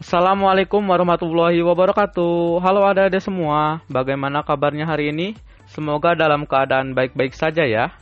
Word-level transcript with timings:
Assalamualaikum 0.00 0.80
warahmatullahi 0.80 1.60
wabarakatuh. 1.60 2.64
Halo 2.64 2.88
adik-adik 2.88 3.20
semua, 3.20 3.84
bagaimana 3.84 4.40
kabarnya 4.40 4.88
hari 4.88 5.12
ini? 5.12 5.36
Semoga 5.68 6.16
dalam 6.16 6.48
keadaan 6.48 6.96
baik-baik 6.96 7.36
saja 7.36 7.68
ya. 7.68 7.92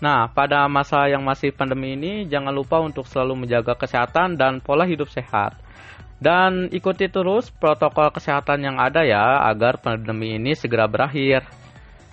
Nah, 0.00 0.32
pada 0.32 0.64
masa 0.72 1.12
yang 1.12 1.20
masih 1.20 1.52
pandemi 1.52 1.92
ini, 1.92 2.24
jangan 2.24 2.56
lupa 2.56 2.80
untuk 2.80 3.04
selalu 3.04 3.44
menjaga 3.44 3.76
kesehatan 3.76 4.40
dan 4.40 4.64
pola 4.64 4.88
hidup 4.88 5.12
sehat. 5.12 5.52
Dan 6.16 6.72
ikuti 6.72 7.12
terus 7.12 7.52
protokol 7.52 8.08
kesehatan 8.16 8.64
yang 8.64 8.80
ada 8.80 9.04
ya, 9.04 9.44
agar 9.44 9.76
pandemi 9.76 10.40
ini 10.40 10.56
segera 10.56 10.88
berakhir. 10.88 11.44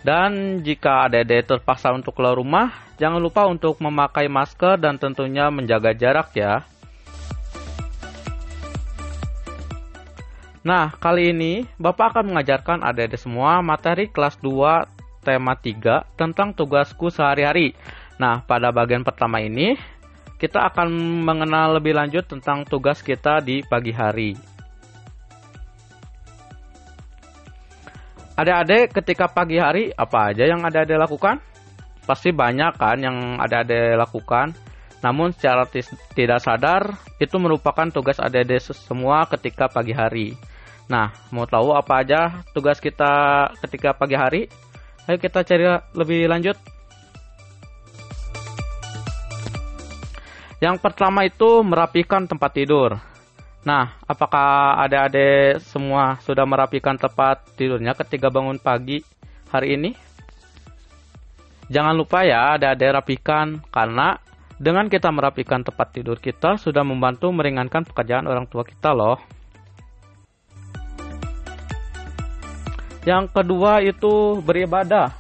Dan 0.04 0.60
jika 0.68 1.08
adik-adik 1.08 1.48
terpaksa 1.48 1.96
untuk 1.96 2.12
keluar 2.12 2.36
rumah, 2.36 2.76
jangan 3.00 3.24
lupa 3.24 3.48
untuk 3.48 3.80
memakai 3.80 4.28
masker 4.28 4.76
dan 4.84 5.00
tentunya 5.00 5.48
menjaga 5.48 5.96
jarak 5.96 6.36
ya. 6.36 6.68
Nah, 10.60 10.92
kali 10.92 11.32
ini 11.32 11.64
Bapak 11.80 12.16
akan 12.16 12.36
mengajarkan 12.36 12.84
adik-adik 12.84 13.16
semua 13.16 13.64
materi 13.64 14.12
kelas 14.12 14.36
2 14.44 15.24
tema 15.24 15.56
3 15.56 16.04
tentang 16.20 16.52
tugasku 16.52 17.08
sehari-hari. 17.08 17.72
Nah, 18.20 18.44
pada 18.44 18.68
bagian 18.76 19.08
pertama 19.08 19.40
ini 19.40 19.80
kita 20.36 20.68
akan 20.68 20.92
mengenal 21.24 21.80
lebih 21.80 21.96
lanjut 21.96 22.28
tentang 22.28 22.68
tugas 22.68 23.00
kita 23.00 23.40
di 23.40 23.64
pagi 23.64 23.96
hari. 23.96 24.36
Adik-adik 28.36 28.96
ketika 28.96 29.32
pagi 29.32 29.60
hari 29.60 29.92
apa 29.96 30.32
aja 30.32 30.44
yang 30.44 30.64
adik-adik 30.68 31.00
lakukan? 31.00 31.40
Pasti 32.04 32.36
banyak 32.36 32.76
kan 32.76 33.00
yang 33.00 33.40
adik-adik 33.40 33.96
lakukan. 33.96 34.52
Namun 35.00 35.32
secara 35.32 35.64
tidak 36.12 36.44
sadar 36.44 37.00
itu 37.24 37.36
merupakan 37.40 37.88
tugas 37.88 38.20
adik-adik 38.20 38.60
semua 38.76 39.24
ketika 39.32 39.72
pagi 39.72 39.96
hari. 39.96 40.36
Nah, 40.90 41.14
mau 41.30 41.46
tahu 41.46 41.78
apa 41.78 42.02
aja 42.02 42.42
tugas 42.50 42.82
kita 42.82 43.46
ketika 43.62 43.94
pagi 43.94 44.18
hari? 44.18 44.42
Ayo 45.06 45.22
kita 45.22 45.46
cari 45.46 45.70
lebih 45.94 46.26
lanjut. 46.26 46.58
Yang 50.60 50.82
pertama 50.82 51.24
itu 51.30 51.62
merapikan 51.62 52.26
tempat 52.26 52.52
tidur. 52.58 52.98
Nah, 53.64 53.96
apakah 54.10 54.82
adik-adik 54.82 55.62
semua 55.62 56.18
sudah 56.26 56.44
merapikan 56.50 56.98
tempat 56.98 57.46
tidurnya 57.54 57.94
ketika 57.94 58.34
bangun 58.34 58.58
pagi 58.58 59.06
hari 59.54 59.78
ini? 59.78 59.94
Jangan 61.70 61.94
lupa 61.94 62.26
ya, 62.26 62.58
adik-adik 62.58 62.98
rapikan 62.98 63.62
karena 63.70 64.18
dengan 64.58 64.90
kita 64.90 65.14
merapikan 65.14 65.62
tempat 65.62 65.94
tidur 65.94 66.18
kita 66.18 66.58
sudah 66.58 66.82
membantu 66.82 67.30
meringankan 67.30 67.86
pekerjaan 67.86 68.26
orang 68.26 68.50
tua 68.50 68.66
kita 68.66 68.90
loh. 68.92 69.39
Yang 73.08 73.32
kedua 73.32 73.80
itu 73.80 74.44
beribadah. 74.44 75.16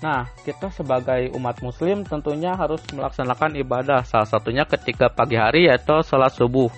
Nah, 0.00 0.32
kita 0.48 0.72
sebagai 0.72 1.28
umat 1.36 1.60
muslim 1.60 2.08
tentunya 2.08 2.56
harus 2.56 2.80
melaksanakan 2.88 3.60
ibadah. 3.60 4.00
Salah 4.08 4.24
satunya 4.24 4.64
ketika 4.64 5.12
pagi 5.12 5.36
hari 5.36 5.68
yaitu 5.68 6.00
sholat 6.00 6.32
subuh. 6.32 6.72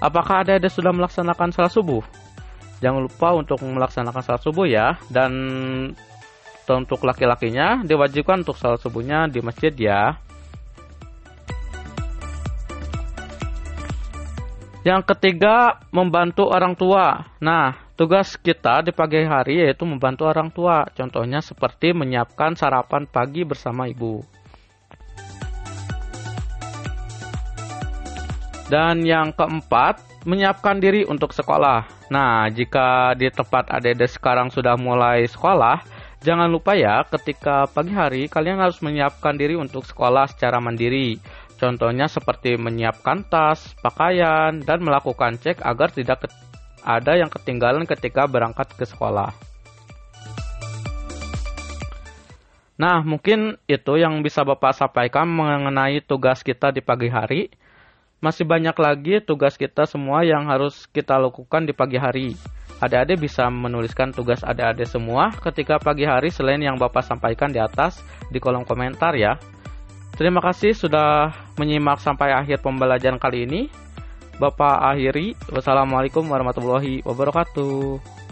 Apakah 0.00 0.48
ada 0.48 0.56
ada 0.56 0.68
sudah 0.72 0.88
melaksanakan 0.96 1.52
sholat 1.52 1.68
subuh? 1.68 2.00
Jangan 2.80 3.04
lupa 3.04 3.36
untuk 3.36 3.60
melaksanakan 3.60 4.22
sholat 4.24 4.42
subuh 4.42 4.64
ya. 4.64 4.96
Dan 5.12 5.32
untuk 6.64 7.04
laki-lakinya 7.04 7.84
diwajibkan 7.84 8.48
untuk 8.48 8.56
sholat 8.56 8.80
subuhnya 8.80 9.28
di 9.28 9.44
masjid 9.44 9.76
ya. 9.76 10.16
Yang 14.88 15.12
ketiga, 15.12 15.84
membantu 15.92 16.48
orang 16.48 16.72
tua. 16.76 17.28
Nah, 17.44 17.83
Tugas 17.94 18.34
kita 18.34 18.82
di 18.82 18.90
pagi 18.90 19.22
hari 19.22 19.62
yaitu 19.62 19.86
membantu 19.86 20.26
orang 20.26 20.50
tua, 20.50 20.82
contohnya 20.98 21.38
seperti 21.38 21.94
menyiapkan 21.94 22.58
sarapan 22.58 23.06
pagi 23.06 23.46
bersama 23.46 23.86
ibu. 23.86 24.18
Dan 28.66 29.06
yang 29.06 29.30
keempat, 29.30 30.02
menyiapkan 30.26 30.82
diri 30.82 31.06
untuk 31.06 31.30
sekolah. 31.30 32.10
Nah, 32.10 32.50
jika 32.50 33.14
di 33.14 33.30
tempat 33.30 33.70
adik 33.70 34.10
sekarang 34.10 34.50
sudah 34.50 34.74
mulai 34.74 35.30
sekolah, 35.30 35.86
jangan 36.18 36.50
lupa 36.50 36.74
ya 36.74 37.06
ketika 37.06 37.70
pagi 37.70 37.94
hari 37.94 38.26
kalian 38.26 38.58
harus 38.58 38.82
menyiapkan 38.82 39.38
diri 39.38 39.54
untuk 39.54 39.86
sekolah 39.86 40.26
secara 40.26 40.58
mandiri. 40.58 41.22
Contohnya 41.62 42.10
seperti 42.10 42.58
menyiapkan 42.58 43.22
tas, 43.30 43.70
pakaian, 43.78 44.58
dan 44.66 44.82
melakukan 44.82 45.38
cek 45.38 45.62
agar 45.62 45.94
tidak 45.94 46.26
ada 46.84 47.16
yang 47.16 47.32
ketinggalan 47.32 47.88
ketika 47.88 48.28
berangkat 48.28 48.68
ke 48.76 48.84
sekolah. 48.84 49.32
Nah, 52.74 53.06
mungkin 53.06 53.56
itu 53.70 53.94
yang 53.96 54.18
bisa 54.20 54.42
Bapak 54.42 54.74
sampaikan 54.74 55.30
mengenai 55.30 56.02
tugas 56.02 56.42
kita 56.42 56.74
di 56.74 56.82
pagi 56.82 57.06
hari. 57.06 57.48
Masih 58.18 58.42
banyak 58.42 58.74
lagi 58.76 59.14
tugas 59.22 59.54
kita 59.54 59.86
semua 59.86 60.26
yang 60.26 60.50
harus 60.50 60.84
kita 60.90 61.14
lakukan 61.16 61.64
di 61.64 61.72
pagi 61.72 61.96
hari. 61.96 62.34
Adik-adik 62.82 63.30
bisa 63.30 63.46
menuliskan 63.46 64.10
tugas 64.10 64.42
adik-adik 64.42 64.90
semua 64.90 65.30
ketika 65.38 65.78
pagi 65.78 66.02
hari 66.02 66.34
selain 66.34 66.58
yang 66.58 66.74
Bapak 66.74 67.06
sampaikan 67.06 67.54
di 67.54 67.62
atas 67.62 68.02
di 68.28 68.42
kolom 68.42 68.66
komentar 68.66 69.14
ya. 69.14 69.38
Terima 70.18 70.42
kasih 70.42 70.74
sudah 70.74 71.30
menyimak 71.54 72.02
sampai 72.02 72.34
akhir 72.34 72.58
pembelajaran 72.62 73.22
kali 73.22 73.46
ini. 73.46 73.60
Bapak 74.38 74.82
akhiri. 74.94 75.38
Wassalamualaikum 75.52 76.26
warahmatullahi 76.26 77.04
wabarakatuh. 77.06 78.23